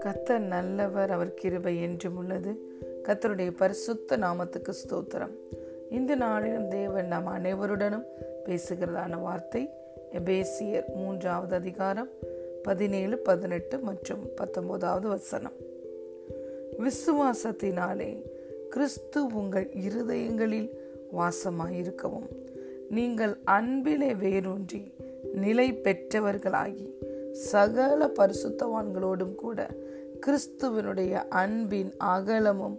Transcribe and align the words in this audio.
கத்தர் 0.00 0.38
நல்லவர் 0.38 1.10
அவர் 1.10 1.34
கிருபை 1.34 1.80
என்றும் 1.80 2.16
உள்ளது. 2.16 2.58
கத்தருடைய 3.02 3.50
பரிசுத்த 3.50 4.16
நாமத்துக்கு 4.16 4.72
ஸ்தோத்திரம். 4.72 5.30
இந்த 5.90 6.14
நாளிலும் 6.14 6.68
தேவன் 6.68 7.06
நாம் 7.06 7.26
அனைவருடனும் 7.26 8.04
பேசுகிறதான 8.44 9.20
வார்த்தை 9.20 9.70
எபேசியர் 10.12 10.94
மூன்றாவது 10.94 11.54
அதிகாரம் 11.54 12.08
பதினேழு 12.62 13.18
பதினெட்டு 13.18 13.78
மற்றும் 13.78 14.34
பத்தொன்பதாவது 14.34 15.08
வசனம். 15.08 15.56
விசுவாசத்தினாலே 16.78 18.22
கிறிஸ்து 18.70 19.26
உங்கள் 19.26 19.70
இருதயங்களில் 19.74 20.70
வாசமாயிருக்கவும் 21.12 22.46
நீங்கள் 22.90 23.36
அன்பிலே 23.44 24.14
வேரூன்றி 24.14 24.92
நிலை 25.34 25.68
பெற்றவர்களாகி 25.72 26.86
சகல 27.50 28.10
பரிசுத்தவான்களோடும் 28.18 29.34
கூட 29.34 29.66
கிறிஸ்துவனுடைய 30.26 31.12
அன்பின் 31.28 31.90
அகலமும் 31.98 32.78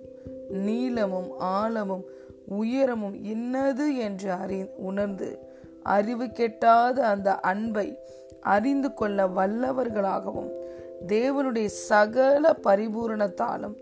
நீளமும் 0.65 1.29
ஆழமும் 1.39 2.05
உயரமும் 2.49 3.17
இன்னது 3.23 3.97
என்று 3.97 4.31
அறி 4.31 4.59
உணர்ந்து 4.77 5.29
அறிவு 5.83 6.25
கெட்டாத 6.25 6.97
அந்த 7.11 7.39
அன்பை 7.43 7.87
அறிந்து 8.41 8.93
கொள்ள 8.93 9.27
வல்லவர்களாகவும் 9.27 10.49
தேவனுடைய 11.07 11.67
சகல 11.89 12.53
பரிபூரணத்தாலும் 12.63 13.75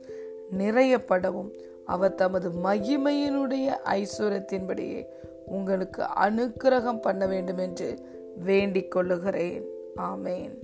நிறையப்படவும் 0.57 1.49
அவர் 1.85 2.15
தமது 2.15 2.47
மகிமையினுடைய 2.63 3.67
ஐஸ்வர்யத்தின்படியே 3.85 5.01
உங்களுக்கு 5.47 6.01
அனுக்கிரகம் 6.19 6.99
பண்ண 6.99 7.25
வேண்டும் 7.27 7.57
என்று 7.57 7.89
வேண்டிக் 8.48 8.92
கொள்ளுகிறேன் 8.96 9.64
ஆமேன் 10.10 10.54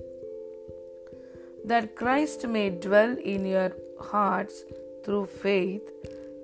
that 1.69 1.95
Christ 1.95 2.47
may 2.47 2.69
dwell 2.69 3.17
in 3.17 3.45
your 3.45 3.71
hearts 4.11 4.63
through 5.03 5.25
faith, 5.25 5.87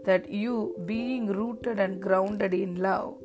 that 0.03 0.29
you, 0.29 0.75
being 0.85 1.27
rooted 1.27 1.79
and 1.79 2.01
grounded 2.01 2.53
in 2.53 2.75
love, 2.75 3.15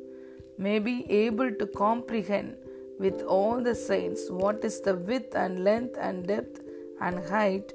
may 0.57 0.79
be 0.79 1.09
able 1.11 1.51
to 1.59 1.65
comprehend 1.67 2.55
with 2.99 3.21
all 3.23 3.61
the 3.61 3.75
saints 3.75 4.29
what 4.29 4.63
is 4.63 4.81
the 4.81 4.95
width 4.95 5.35
and 5.35 5.63
length 5.63 5.97
and 5.99 6.27
depth 6.27 6.61
and 7.01 7.19
height, 7.35 7.73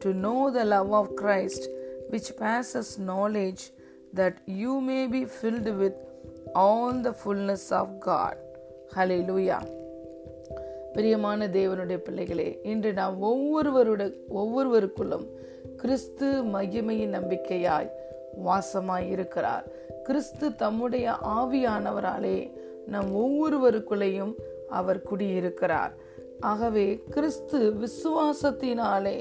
to 0.00 0.12
know 0.12 0.50
the 0.50 0.64
love 0.64 0.92
of 0.92 1.16
Christ, 1.16 1.68
which 2.10 2.36
passes 2.36 2.98
knowledge, 2.98 3.70
that 4.12 4.38
you 4.46 4.80
may 4.80 5.06
be 5.06 5.24
filled 5.24 5.68
with 5.82 5.94
all 6.54 6.92
the 7.06 7.12
fullness 7.12 7.72
of 7.72 8.00
God. 8.00 8.36
Hallelujah. 8.91 9.59
பிரியமான 10.93 11.47
தேவனுடைய 11.47 11.97
பிள்ளைகளே 11.97 12.47
இன்று 12.63 12.89
நாம் 12.93 13.15
ஒவ்வொருவருட 13.21 14.03
ஒவ்வொருவருக்குள்ளும் 14.33 15.25
கிறிஸ்து 15.77 16.27
மகிமையின் 16.53 17.13
நம்பிக்கையாய் 17.13 17.89
வாசமாய் 18.45 19.07
இருக்கிறார் 19.09 19.65
கிறிஸ்து 20.03 20.47
தம்முடைய 20.55 21.05
ஆவியானவராலே 21.37 22.37
நம் 22.87 23.11
ஒவ்வொருவருக்குள்ளேயும் 23.15 24.33
அவர் 24.69 25.01
குடியிருக்கிறார் 25.01 25.93
ஆகவே 26.41 26.87
கிறிஸ்து 27.09 27.59
விசுவாசத்தினாலே 27.81 29.17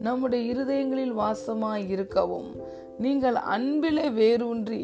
நம்முடைய 0.00 0.42
இருதயங்களில் 0.52 1.14
வாசமாய் 1.14 1.86
இருக்கவும் 1.88 2.50
நீங்கள் 2.98 3.38
அன்பிலே 3.48 4.08
வேரூன்றி 4.10 4.82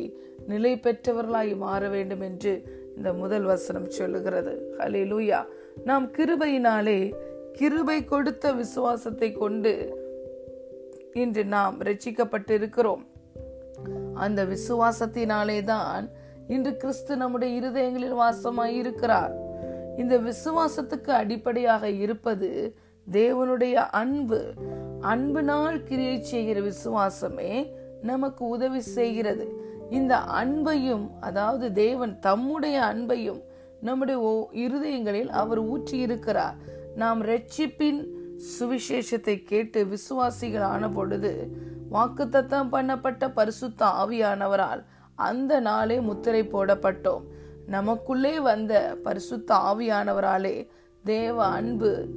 நிலை 0.49 0.73
பெற்றவர்களாய் 0.77 1.57
மாற 1.57 1.89
வேண்டும் 1.89 2.21
என்று 2.21 2.53
இந்த 2.97 3.13
முதல் 3.13 3.43
வசனம் 3.43 3.91
சொல்லுகிறது. 3.91 4.53
ஹலே 4.79 5.03
லூயா 5.13 5.41
நாம் 5.85 6.07
கிருபையினாலே 6.13 7.01
கிருபை 7.53 8.05
கொடுத்த 8.05 8.53
விசுவாசத்தை 8.53 9.33
கொண்டு 9.33 9.73
இன்று 11.13 11.45
நாம் 11.45 11.77
ரட்சிக்கப்பட்டு 11.81 12.51
இருக்கிறோம் 12.51 13.05
அந்த 14.15 14.41
விசுவாசத்தினாலே 14.45 15.59
தான் 15.65 16.05
இன்று 16.49 16.77
கிறிஸ்து 16.77 17.17
நம்முடைய 17.17 17.51
இருதயங்களில் 17.61 18.19
வாசமாய் 18.21 18.77
இருக்கிறார். 18.83 19.33
இந்த 19.97 20.15
விசுவாசத்துக்கு 20.19 21.11
அடிப்படையாக 21.11 21.91
இருப்பது 22.05 22.49
தேவனுடைய 23.07 23.75
அன்பு. 23.75 24.41
அன்பினால் 25.01 25.83
கிரியை 25.83 26.17
செய்கிற 26.23 26.61
விசுவாசமே 26.61 27.53
நமக்கு 28.03 28.43
உதவி 28.47 28.81
செய்கிறது. 28.81 29.47
இந்த 29.91 30.17
அன்பையும் 30.17 31.07
அதாவது 31.21 31.73
தேவன் 31.73 32.19
தம்முடைய 32.19 32.95
அன்பையும் 32.95 33.41
நம்முடைய 33.81 34.49
இருதயங்களில் 34.53 35.29
அவர் 35.29 35.59
ஊற்றி 35.59 35.99
இருக்கிறார் 35.99 36.57
நாம் 36.95 37.21
ரட்சிப்பின் 37.25 38.01
சுவிசேஷத்தை 38.59 39.43
கேட்டு 39.43 39.87
விசுவாசிகள் 39.87 40.61
ஆன 40.61 40.91
பொழுது 40.91 41.33
வாக்குத்தத்தம் 41.93 42.73
பண்ணப்பட்ட 42.73 43.33
பரிசுத்த 43.35 43.87
ஆவியானவரால் 43.87 44.83
அந்த 45.15 45.61
நாளே 45.61 46.01
முத்திரை 46.01 46.43
போடப்பட்டோம். 46.43 47.25
நமக்குள்ளே 47.67 48.41
வந்த 48.41 48.99
பரிசுத்த 49.03 49.55
ஆவியானவராலே 49.55 50.69
தேவ 51.05 51.45
அன்பு 51.45 52.09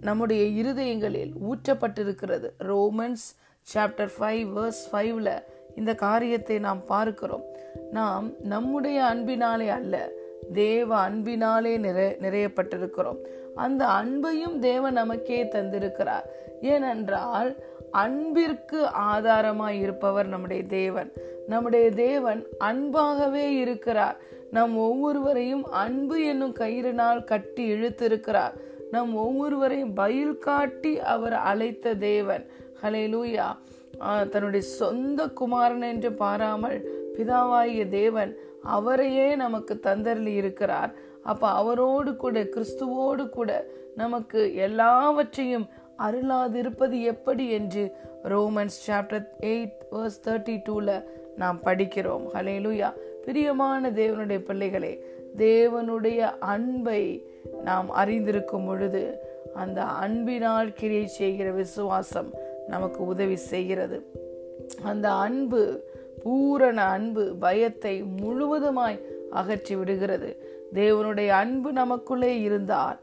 நம்முடைய 0.00 0.42
இருதயங்களில் 0.62 1.32
ஊற்றப்பட்டிருக்கிறது. 1.48 2.48
ரோமன்ஸ் 2.58 3.26
சாப்டர் 3.74 4.12
ஃபைவ் 4.18 4.44
வேர்ஸ் 4.56 4.82
ஃபைவ்ல 4.92 5.42
இந்த 5.78 5.94
காரியத்தை 5.94 6.58
நாம் 6.58 6.82
பார்க்கிறோம். 6.86 7.44
நாம் 7.90 8.26
நம்முடைய 8.42 8.98
அன்பினாலே 9.04 9.68
அல்ல 9.68 9.96
தேவ 10.52 10.96
அன்பினாலே 11.08 11.72
நிறை 11.76 12.08
நிறையப்பட்டிருக்கிறோம். 12.22 13.18
அந்த 13.54 13.82
அன்பையும் 14.00 14.58
தேவன் 14.58 14.92
நமக்கே 14.92 15.38
தந்திருக்கிறார். 15.44 16.26
ஏனென்றால் 16.62 17.50
அன்பிற்கு 17.90 18.80
ஆதாரமாய் 19.12 19.80
இருப்பவர் 19.80 20.28
நம்முடைய 20.28 20.62
தேவன். 20.62 21.12
நம்முடைய 21.46 21.90
தேவன் 21.90 22.40
அன்பாகவே 22.64 23.46
இருக்கிறார். 23.56 24.16
நம் 24.50 24.76
ஒவ்வொருவரையும் 24.76 25.64
அன்பு 25.84 26.16
என்னும் 26.24 26.54
கயிறினால் 26.54 27.24
கட்டி 27.24 27.64
இழுத்திருக்கிறார். 27.72 28.54
நம் 28.90 29.14
ஒவ்வொருவரையும் 29.16 29.94
பயில் 29.94 30.38
காட்டி 30.38 30.92
அவர் 31.14 31.36
அழைத்த 31.50 31.94
தேவன். 31.94 32.44
ஹலே 32.82 33.04
லூயா 33.14 33.48
தன்னுடைய 34.30 34.66
சொந்த 34.66 35.26
குமாரன் 35.28 35.82
என்று 35.82 36.12
பாராமல் 36.12 36.78
பிதாவாகிய 37.16 37.88
தேவன் 37.88 38.36
அவரையே 38.62 39.34
நமக்கு 39.34 39.80
தந்தரலி 39.82 40.34
இருக்கிறார். 40.42 40.92
அப்ப 41.22 41.48
அவரோடு 41.48 42.16
கூட 42.16 42.42
கிறிஸ்துவோடு 42.42 43.28
கூட 43.28 43.66
நமக்கு 43.96 44.54
எல்லாவற்றையும் 44.54 45.66
அருளாதிருப்பது 45.98 47.02
எப்படி 47.02 47.50
என்று 47.50 47.92
Romans 48.24 48.78
chapter 48.86 49.26
eight 49.40 49.78
verse 49.92 50.20
thirty 50.24 50.56
டூல 50.68 51.04
நாம் 51.36 51.58
படிக்கிறோம். 51.64 52.24
ஹலேலுயா 52.34 52.90
பிரியமான 53.24 53.90
தேவனுடைய 53.90 54.38
பிள்ளைகளே 54.38 54.92
தேவனுடைய 55.36 56.20
அன்பை 56.38 57.02
நாம் 57.64 57.90
அறிந்திருக்கும் 57.90 58.66
பொழுது 58.66 59.02
அந்த 59.54 59.82
அன்பினால் 59.82 60.72
கிரியை 60.72 61.06
செய்கிற 61.06 61.50
விசுவாசம் 61.50 62.30
நமக்கு 62.68 63.06
உதவி 63.06 63.36
செய்கிறது. 63.36 63.98
அந்த 64.82 65.12
அன்பு 65.12 65.60
பூரண 66.22 66.82
அன்பு 66.82 67.24
பயத்தை 67.40 67.94
முழுவதுமாய் 68.02 69.00
அகற்றி 69.30 69.76
விடுகிறது. 69.76 70.30
தேவனுடைய 70.74 71.28
அன்பு 71.28 71.72
நமக்குள்ளே 71.72 72.40
இருந்தால் 72.40 72.98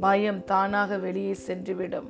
பயம் 0.00 0.44
தானாக 0.44 0.96
வெளியே 0.96 1.34
சென்றுவிடும். 1.46 2.08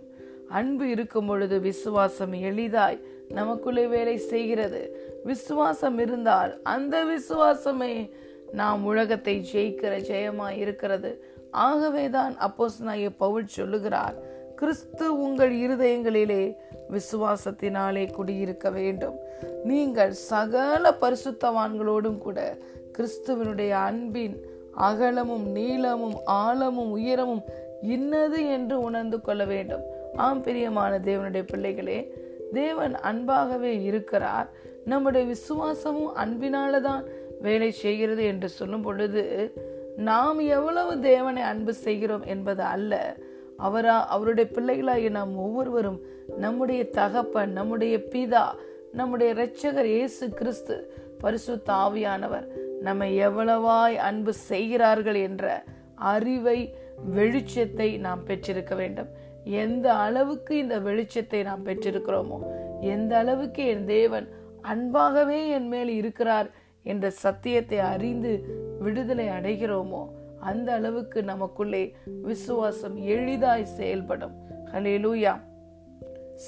அன்பு 0.49 0.85
இருக்கும் 0.89 1.27
பொழுது 1.27 1.61
விசுவாசம் 1.61 2.33
எளிதாய் 2.33 3.01
நமக்குள்ளே 3.29 3.87
வேலை 3.87 4.17
செய்கிறது. 4.19 4.83
விசுவாசம் 5.25 5.99
இருந்தால் 5.99 6.63
அந்த 6.63 7.05
விசுவாசமே 7.05 8.11
நாம் 8.53 8.85
உலகத்தை 8.85 9.35
ஜெயிக்கிற 9.53 9.95
ஜெயமாய் 10.11 10.57
இருக்கிறது. 10.57 11.11
ஆகவேதான் 11.51 12.35
அப்போஸ் 12.39 12.79
நாய 12.81 13.11
பவுல் 13.17 13.47
சொல்லுகிறார் 13.47 14.17
கிறிஸ்து 14.57 15.21
உங்கள் 15.21 15.53
இருதயங்களிலே 15.53 16.55
விசுவாசத்தினாலே 16.91 18.13
குடியிருக்க 18.13 18.71
வேண்டும். 18.71 19.17
நீங்கள் 19.65 20.13
சகல 20.13 20.97
பரிசுத்தவான்களோடும் 21.01 22.19
கூட 22.19 22.57
கிறிஸ்துவனுடைய 22.99 23.71
அன்பின் 23.71 24.37
அகலமும் 24.75 25.47
நீளமும் 25.49 26.17
ஆழமும் 26.25 26.91
உயரமும் 26.91 27.43
இன்னது 27.83 28.49
என்று 28.49 28.81
உணர்ந்து 28.81 29.21
கொள்ள 29.21 29.45
வேண்டும். 29.45 29.83
ஆம் 30.17 30.43
பிரியமான 30.43 30.99
தேவனுடைய 30.99 31.43
பிள்ளைகளே 31.47 32.15
தேவன் 32.53 32.95
அன்பாகவே 32.95 33.83
இருக்கிறார். 33.83 34.49
நம்முடைய 34.85 35.27
விசுவாசமும் 35.27 36.17
அன்பினால 36.17 36.81
தான் 36.81 37.05
வேலை 37.41 37.71
செய்கிறது 37.71 38.25
என்று 38.25 38.49
சொல்லும் 38.49 38.83
பொழுது 38.83 39.23
நாம் 39.97 40.39
எவ்வளவு 40.39 41.01
தேவனை 41.01 41.43
அன்பு 41.43 41.73
செய்கிறோம் 41.75 42.25
என்பது 42.25 42.63
அல்ல. 42.63 43.17
அவரா 43.57 44.07
அவருடைய 44.07 44.51
பிள்ளைகளாகிய 44.53 45.11
நாம் 45.11 45.37
ஒவ்வொருவரும் 45.37 46.01
நம்முடைய 46.37 46.85
தகப்பன் 46.85 47.53
நம்முடைய 47.53 47.99
பிதா 47.99 48.55
நம்முடைய 48.93 49.35
இரட்சகர் 49.35 49.85
இயேசு 49.85 50.29
கிறிஸ்து 50.29 50.93
பரிசுத்த 51.19 51.73
ஆவியானவர் 51.73 52.49
நம்மை 52.81 53.19
எவ்வளவாய் 53.19 53.95
அன்பு 53.95 54.35
செய்கிறார்கள் 54.35 55.15
என்ற 55.15 55.65
அறிவை 55.95 56.75
வெளிச்சத்தை 57.17 57.99
நாம் 57.99 58.25
பெற்றிருக்க 58.25 58.75
வேண்டும். 58.75 59.09
எந்த 59.45 59.95
அளவுக்கு 59.95 60.57
இந்த 60.57 60.79
வெளிச்சத்தை 60.79 61.45
நாம் 61.45 61.67
பெற்றிருக்கிறோமோ 61.67 62.41
எந்த 62.81 63.17
அளவுக்கு 63.17 63.67
என் 63.67 63.85
தேவன் 63.85 64.29
அன்பாகவே 64.63 65.49
என் 65.49 65.69
மேல் 65.69 65.89
இருக்கிறார் 65.89 66.51
என்ற 66.83 67.11
சத்தியத்தை 67.11 67.79
அறிந்து 67.79 68.45
விடுதலை 68.81 69.29
அடைகிறோமோ 69.29 70.09
அந்த 70.51 70.69
அளவுக்கு 70.79 71.19
நமக்குள்ளே 71.23 71.83
விசுவாசம் 72.23 72.97
எளிதாய் 73.15 73.73
செயல்படும். 73.79 74.35
ஹலேலூயா 74.73 75.35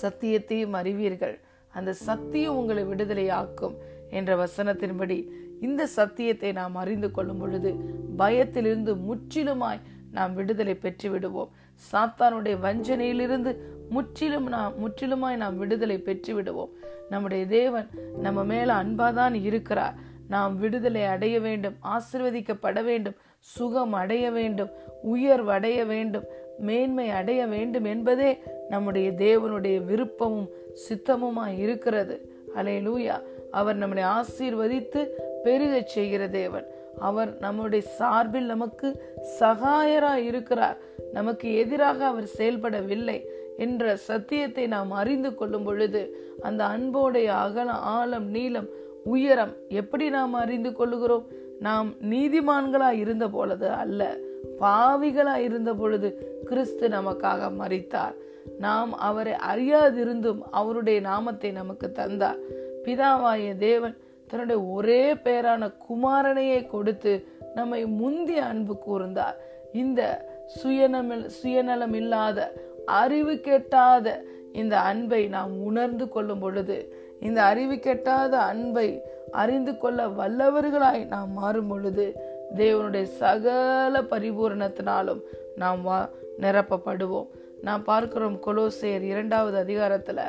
சத்தியத்தையும் 0.00 0.76
அறிவீர்கள். 0.80 1.36
அந்த 1.78 1.92
சத்தியம் 2.06 2.56
உங்களை 2.56 2.82
விடுதலையாக்கும் 2.84 3.76
என்ற 4.10 4.30
வசனத்தின்படி 4.42 5.18
இந்த 5.60 5.82
சத்தியத்தை 5.98 6.50
நாம் 6.52 6.74
அறிந்து 6.82 7.08
கொள்ளும் 7.10 7.38
பொழுது 7.38 7.70
பயத்திலிருந்து 8.18 8.92
முற்றிலுமாய் 9.08 9.82
நாம் 10.12 10.34
விடுதலை 10.34 10.74
பெற்று 10.74 11.08
விடுவோம் 11.10 11.52
சாத்தானுடைய 11.88 12.56
வஞ்சனையிலிருந்து 12.66 13.52
முற்றிலும் 13.88 14.48
நாம் 14.54 14.74
முற்றிலுமாய் 14.82 15.40
நாம் 15.42 15.58
விடுதலை 15.58 15.98
பெற்று 15.98 16.32
விடுவோம் 16.34 16.72
நம்முடைய 17.10 17.42
தேவன் 17.46 17.88
நம்ம 18.18 18.44
மேல 18.44 18.68
அன்பாதான் 18.82 19.34
இருக்கிறார். 19.48 19.96
நாம் 20.34 20.54
விடுதலை 20.58 21.02
அடைய 21.14 21.36
வேண்டும் 21.40 21.76
ஆசிர்வதிக்கப்பட 21.94 22.78
வேண்டும் 22.84 23.18
சுகம் 23.38 23.92
அடைய 23.92 24.30
வேண்டும் 24.30 24.68
உயர்வடைய 25.14 25.86
வேண்டும் 25.86 26.24
மேன்மை 26.58 27.10
அடைய 27.10 27.46
வேண்டும் 27.46 27.84
என்பதே 27.84 28.38
நம்முடைய 28.68 29.12
தேவனுடைய 29.12 29.84
விருப்பமும் 29.84 30.48
சித்தமுமாய் 30.88 31.58
இருக்கிறது. 31.58 32.30
அலே 32.56 32.80
லூயா 32.80 33.22
அவர் 33.50 33.78
நம்மளை 33.78 34.04
ஆசீர்வதித்து 34.18 35.06
பெருகச் 35.44 35.88
செய்கிற 35.88 36.28
தேவன். 36.28 36.66
அவர் 36.98 37.38
நம்முடைய 37.38 37.88
சார்பில் 37.88 38.44
நமக்கு 38.44 39.16
சகாயராய் 39.40 40.24
இருக்கிறார். 40.24 40.76
நமக்கு 41.12 41.54
எதிராக 41.54 42.06
அவர் 42.06 42.28
செயல்படவில்லை 42.38 43.24
என்ற 43.56 43.96
சத்தியத்தை 43.96 44.66
நாம் 44.66 44.90
அறிந்து 44.90 45.34
கொள்ளும் 45.34 45.64
பொழுது 45.64 46.16
அந்த 46.42 46.64
அன்போடைய 46.64 47.24
அகலம் 47.24 47.80
ஆழம் 47.80 48.30
நீளம் 48.30 48.68
உயரம் 49.04 49.54
எப்படி 49.68 50.10
நாம் 50.10 50.32
அறிந்து 50.32 50.70
கொள்ளுகிறோம்? 50.70 51.26
நாம் 51.60 51.94
நீதிமான்களாக 52.10 52.92
இருந்த 52.92 53.28
பொழுது 53.28 53.68
அல்ல 53.68 54.16
பாவிகளாக 54.60 55.36
இருந்த 55.36 55.74
பொழுது 55.74 56.40
கிறிஸ்து 56.44 56.88
நமக்காக 56.88 57.50
மறித்தார் 57.58 58.14
நாம் 58.58 58.94
அவரை 58.94 59.32
அறியாதிருந்தும் 59.32 60.38
அவருடைய 60.50 61.00
நாமத்தை 61.00 61.50
நமக்கு 61.50 61.92
தந்தார். 61.92 62.36
பிதாவாய 62.84 63.56
தேவன் 63.56 63.96
தன்னுடைய 64.26 64.62
ஒரே 64.62 65.14
பேரான 65.14 65.72
குமாரனையே 65.88 66.66
கொடுத்து 66.66 67.28
நம்மை 67.54 67.86
முந்தி 67.86 68.38
அன்பு 68.38 68.76
கூர்ந்தார். 68.86 69.34
இந்த 69.72 70.28
சுயநமில் 70.62 71.26
சுயநலம் 71.26 71.92
இல்லாத 71.92 72.52
அறிவு 72.86 73.32
கெட்டாத 73.32 74.22
இந்த 74.52 74.80
அன்பை 74.80 75.26
நாம் 75.26 75.62
உணர்ந்து 75.62 76.08
கொள்ளும் 76.08 76.38
பொழுது 76.38 76.95
இந்த 77.20 77.42
அறிவு 77.42 77.74
கெட்டாத 77.74 78.30
அன்பை 78.30 79.02
அறிந்து 79.30 79.76
கொள்ள 79.76 80.06
வல்லவர்களாய் 80.06 81.06
நாம் 81.06 81.32
மாறும் 81.32 81.66
பொழுது 81.66 82.14
தேவனுடைய 82.56 83.02
சகல 83.02 84.00
பரிபூரணத்தினாலும் 84.00 85.20
நாம் 85.56 85.82
வா 85.82 86.08
நிரப்பப்படுவோம். 86.40 87.26
நாம் 87.62 87.84
பார்க்கிறோம் 87.84 88.40
கொலோசேர் 88.46 89.02
இரண்டாவது 89.02 89.56
அதிகாரத்துல 89.64 90.20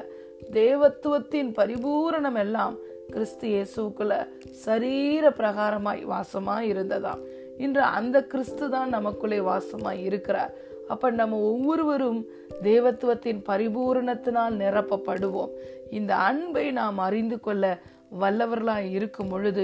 தேவத்துவத்தின் 0.51 1.54
பரிபூரணம் 1.54 2.38
எல்லாம் 2.38 2.75
கிறிஸ்து 3.10 3.48
இயேசுக்குள்ள 3.48 4.28
சரீர 4.51 5.30
பிரகாரமாய் 5.30 6.06
வாசமாய் 6.06 6.72
இருந்ததாம். 6.74 7.22
இன்று 7.57 7.81
அந்த 7.81 8.24
கிறிஸ்து 8.24 8.69
தான் 8.69 8.89
நமக்குள்ளே 8.89 9.38
வாசமாய் 9.38 10.04
இருக்கிறார். 10.04 10.54
அப்ப 10.88 11.12
நம்ம 11.12 11.39
ஒவ்வொருவரும் 11.51 12.19
தேவத்துவத்தின் 12.63 13.42
பரிபூரணத்தினால் 13.50 14.56
நிரப்பப்படுவோம். 14.63 15.51
இந்த 15.89 16.16
அன்பை 16.16 16.72
நாம் 16.72 16.98
அறிந்து 16.98 17.39
கொள்ள 17.39 17.80
வல்லவர்களாய் 18.22 18.89
இருக்கும் 18.92 19.28
பொழுது 19.28 19.63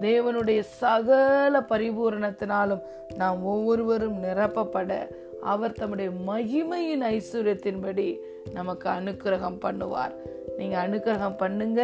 தேவனுடைய 0.00 0.60
சகல 0.60 1.60
பரிபூரணத்தினாலும் 1.68 2.82
நாம் 3.16 3.44
ஒவ்வொருவரும் 3.44 4.18
நிரப்பப்பட 4.22 4.92
அவர் 5.40 5.72
தம்முடைய 5.72 6.10
மகிமையின் 6.28 7.04
ஐஸ்வர்யத்தின்படி 7.16 8.18
நமக்கு 8.52 8.88
அனுக்கிரகம் 8.88 9.60
பண்ணுவார். 9.64 10.14
நீங்க 10.56 10.76
அனுக்கிரகம் 10.86 11.36
பண்ணுங்க 11.36 11.82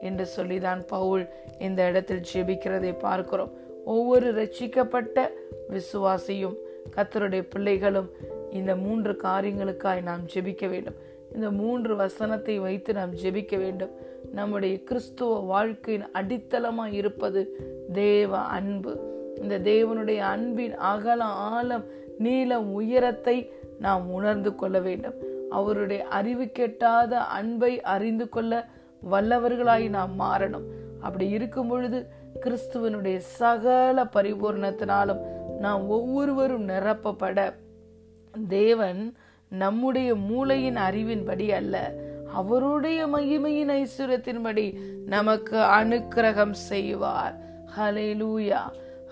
என்று 0.00 0.26
சொல்லிதான் 0.26 0.82
பவுல் 0.86 1.24
இந்த 1.58 1.80
இடத்தில் 1.88 2.26
ஜெபிக்கிறதை 2.32 2.98
பார்க்கிறோம். 2.98 3.52
ஒவ்வொரு 3.84 4.28
ரட்சிக்கப்பட்ட 4.34 5.18
விசுவாசியும் 5.74 6.56
கத்தருடைய 6.96 7.42
பிள்ளைகளும் 7.50 8.10
இந்த 8.50 8.76
மூன்று 8.76 9.12
காரியங்களுக்காய் 9.22 10.02
நாம் 10.02 10.26
ஜெபிக்க 10.34 10.68
வேண்டும். 10.68 10.94
இந்த 11.34 11.50
மூன்று 11.50 11.96
வசனத்தை 11.96 12.58
வைத்து 12.58 12.92
நாம் 12.92 13.14
ஜெபிக்க 13.14 13.58
வேண்டும். 13.58 13.90
நம்முடைய 14.32 14.82
கிறிஸ்துவ 14.82 15.38
வாழ்க்கையின் 15.38 16.06
அடித்தளமாக 16.12 16.92
இருப்பது 16.92 17.56
தேவ 17.92 18.38
அன்பு. 18.38 18.92
இந்த 19.42 19.58
தேவனுடைய 19.58 20.18
அன்பின் 20.18 20.74
அகல 20.74 21.24
ஆழம் 21.24 21.84
நீளம் 22.18 22.72
உயரத்தை 22.72 23.52
நாம் 23.80 24.10
உணர்ந்து 24.10 24.54
கொள்ள 24.54 24.78
வேண்டும். 24.80 25.14
அவருடைய 25.50 26.04
அறிவு 26.04 26.44
கெட்டாத 26.44 27.12
அன்பை 27.12 27.80
அறிந்து 27.80 28.28
கொள்ள 28.28 28.68
வல்லவர்களாய் 29.10 29.88
நாம் 29.88 30.20
மாறணும். 30.20 30.64
அப்படி 31.00 31.28
இருக்கும் 31.28 31.68
பொழுது 31.68 32.06
கிறிஸ்துவனுடைய 32.40 33.16
சகல 33.16 34.04
பரிபூர்ணத்தினாலும் 34.04 35.20
நாம் 35.60 35.88
ஒவ்வொருவரும் 35.88 36.68
நிரப்பப்பட. 36.68 37.52
தேவன் 38.48 39.16
நம்முடைய 39.48 40.14
மூளையின் 40.14 40.76
அறிவின்படி 40.76 41.48
அல்ல. 41.48 41.94
அவருடைய 42.34 43.06
மகிமையின் 43.06 43.72
ஐஸ்வர்யத்தின்படி 43.72 44.78
நமக்கு 45.06 45.56
அனுக்கிரகம் 45.56 46.50
செய்வார். 46.50 47.38
ஹலே 47.78 48.08
லூயா 48.16 48.60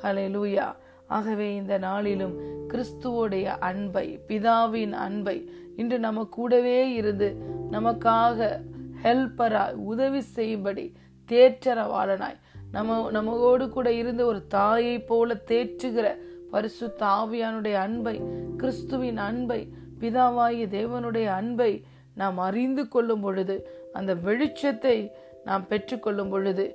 ஹலே 0.02 0.26
லூயா 0.28 0.72
ஆகவே 1.06 1.54
இந்த 1.54 1.78
நாளிலும் 1.78 2.40
கிறிஸ்துவோடைய 2.68 3.44
அன்பை 3.44 4.20
பிதாவின் 4.28 4.92
அன்பை 4.92 5.50
இன்று 5.76 5.98
நம்ம 5.98 6.24
கூடவே 6.24 6.92
இருந்து 6.92 7.36
நமக்காக 7.72 8.60
ஹெல்ப்பராய் 9.02 9.72
உதவி 9.72 10.20
செய்யும்படி 10.20 10.92
தேற்றரவாளனாய் 11.32 12.38
நம்ம 12.70 13.10
நம்மோடு 13.10 13.68
கூட 13.68 13.92
இருந்த 13.92 14.24
ஒரு 14.24 14.46
தாயை 14.46 15.00
போல 15.00 15.40
தேற்றுகிற 15.46 16.16
பரிசு 16.54 16.86
தாவியானுடைய 16.98 17.76
அன்பை 17.86 18.16
கிறிஸ்துவின் 18.56 19.20
அன்பை 19.28 19.60
பிதாவாகிய 20.00 20.64
தேவனுடைய 20.76 21.28
அன்பை 21.40 21.72
நாம் 22.14 22.38
அறிந்து 22.38 22.82
கொள்ளும் 22.88 23.20
பொழுது 23.20 23.56
அந்த 23.92 24.12
வெளிச்சத்தை 24.26 24.96
நாம் 25.44 25.64
பெற்றுக்கொள்ளும் 25.68 26.30
பொழுது 26.30 26.66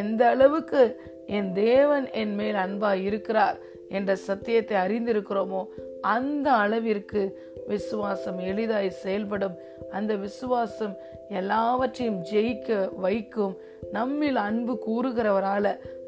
எந்த 0.00 0.22
அளவுக்கு 0.28 0.82
என் 1.26 1.50
தேவன் 1.52 2.06
என் 2.20 2.34
மேல் 2.34 2.58
அன்பாய் 2.64 3.02
இருக்கிறார் 3.08 3.58
என்ற 3.88 4.16
சத்தியத்தை 4.28 4.76
அறிந்திருக்கிறோமோ 4.84 5.60
அந்த 6.14 6.46
அளவிற்கு 6.62 7.22
விசுவாசம் 7.66 8.38
எளிதாய் 8.50 8.90
செயல்படும். 9.02 9.56
அந்த 9.90 10.12
விசுவாசம் 10.14 10.94
எல்லாவற்றையும் 11.28 12.20
ஜெயிக்க 12.32 12.70
வைக்கும். 13.04 13.54
நம்மில் 13.92 14.38
அன்பு 14.48 14.74
கூறுகிறவரால 14.86 15.66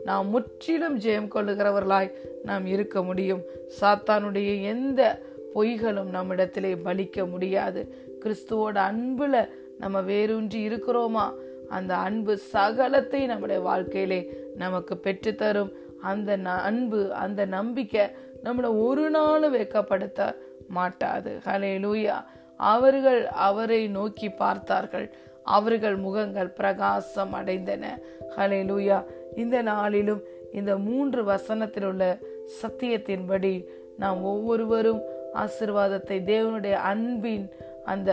நாம் 0.08 0.28
முற்றிலும் 0.28 0.98
ஜெயம் 0.98 1.30
கொள்ளுகிறவர்களாய் 1.34 2.12
நாம் 2.44 2.66
இருக்க 2.66 3.02
முடியும். 3.02 3.42
சாத்தானுடைய 3.80 4.48
எந்த 4.62 5.00
பொய்களும் 5.54 6.10
நம்மிடத்திலே 6.16 6.72
பலிக்க 6.74 7.28
முடியாது. 7.28 7.80
கிறிஸ்துவோட 8.20 8.76
அன்புல 8.90 9.36
நம்ம 9.78 10.00
வேரூன்றி 10.00 10.60
இருக்கிறோமா? 10.68 11.26
அந்த 11.68 11.92
அன்பு 11.96 12.36
சகலத்தை 12.52 13.26
நம்முடைய 13.26 13.60
வாழ்க்கையிலே 13.60 14.20
நமக்கு 14.56 14.94
பெற்றுத்தரும். 15.02 15.72
அந்த 16.00 16.38
அன்பு 16.68 17.00
அந்த 17.24 17.44
நம்பிக்கை 17.44 18.04
நம்மளை 18.44 18.70
ஒரு 18.86 19.10
நாளும் 19.10 19.54
வெக்கப்படுத்த 19.54 20.34
மாட்டாது. 20.68 21.30
ஹலே 21.44 21.72
லூயா 21.84 22.18
அவர்கள் 22.56 23.22
அவரை 23.46 23.80
நோக்கி 23.88 24.28
பார்த்தார்கள். 24.42 25.08
அவர்கள் 25.44 25.96
முகங்கள் 25.96 26.54
பிரகாசம் 26.58 27.34
அடைந்தன. 27.34 27.84
ஹலே 28.36 28.60
லூயா 28.70 28.98
இந்த 29.42 29.56
நாளிலும் 29.70 30.22
இந்த 30.58 30.72
மூன்று 30.88 31.20
வசனத்தில் 31.24 31.86
உள்ள 31.90 32.04
சத்தியத்தின்படி 32.58 33.54
நாம் 34.02 34.20
ஒவ்வொருவரும் 34.32 35.00
ஆசிர்வாதத்தை 35.42 36.18
தேவனுடைய 36.32 36.76
அன்பின் 36.90 37.46
அந்த 37.92 38.10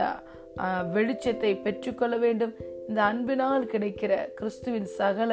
வெளிச்சத்தை 0.96 1.52
பெற்றுக்கொள்ள 1.66 2.16
வேண்டும். 2.24 2.54
இந்த 2.88 3.00
அன்பினால் 3.12 3.72
கிடைக்கிற 3.74 4.14
கிறிஸ்துவின் 4.34 4.90
சகல 5.00 5.32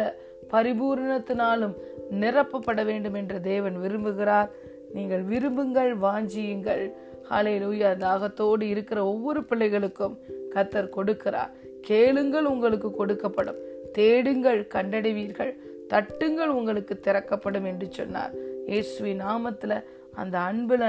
பரிபூர்ணத்தினாலும் 0.52 1.75
நிரப்பப்பட 2.22 2.80
வேண்டும் 2.90 3.16
என்று 3.20 3.38
தேவன் 3.50 3.76
விரும்புகிறார். 3.84 4.50
நீங்கள் 4.96 5.25
விரும்புங்கள் 5.32 5.92
வாஞ்சியுங்கள். 6.04 6.84
ஹாலையிலூயா 7.30 7.90
தாகத்தோடு 8.06 8.64
இருக்கிற 8.75 8.99
ஒவ்வொரு 9.12 9.40
பிள்ளைகளுக்கும் 9.50 10.16
கத்தர் 10.54 10.94
கொடுக்கிறார். 10.96 11.52
கேளுங்கள் 11.90 12.49
உங்களுக்கு 12.52 12.88
கொடுக்கப்படும். 12.99 13.61
தேடுங்கள் 13.99 14.61
கண்டடைவீர்கள். 14.75 15.52
தட்டுங்கள் 15.92 16.56
உங்களுக்கு 16.58 17.00
திறக்கப்படும் 17.00 17.64
என்று 17.64 17.87
சொன்னார். 17.90 18.34
இயேசுவி 18.66 19.12
நாமத்தில் 19.25 19.76
அந்த 20.14 20.38
அன்புல 20.38 20.84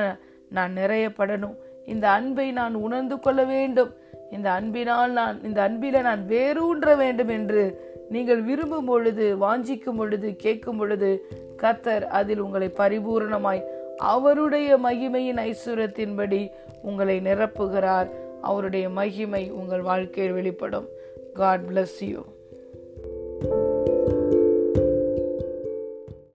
நான் 0.49 0.73
நிறையப்படணும். 0.75 1.55
இந்த 1.85 2.05
அன்பை 2.09 2.51
நான் 2.51 2.75
உணர்ந்து 2.75 3.19
கொள்ள 3.19 3.43
வேண்டும். 3.43 3.91
இந்த 4.31 4.51
அன்பினால் 4.51 5.11
நான் 5.11 5.43
இந்த 5.43 5.59
அன்பில 5.69 6.01
நான் 6.01 6.21
வேரூன்ற 6.29 6.95
வேண்டும் 6.97 7.27
என்று 7.27 7.63
நீங்கள் 8.09 8.41
விரும்பும் 8.41 8.85
பொழுது 8.85 9.25
வாஞ்சிக்கும் 9.37 9.97
பொழுது 9.97 10.35
கேட்கும் 10.35 10.77
பொழுது 10.77 11.09
கத்தர் 11.61 12.05
அதில் 12.19 12.39
உங்களை 12.39 12.69
பரிபூரணமாய் 12.77 13.61
அவருடைய 14.13 14.77
மகிமையின் 14.77 15.41
ஐஸ்வர்யத்தின்படி 15.49 16.41
உங்களை 16.81 17.17
நிரப்புகிறார். 17.19 18.09
அவருடைய 18.41 18.89
மகிமை 18.89 19.43
உங்கள் 19.51 19.81
வாழ்க்கையில் 19.81 20.33
வெளிப்படும். 20.33 20.87
God 21.33 21.65
bless 21.69 21.99
you 21.99 22.23